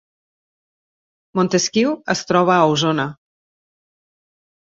Montesquiu 1.39 1.91
es 2.15 2.25
troba 2.31 2.55
a 2.55 2.65
Osona 2.71 3.05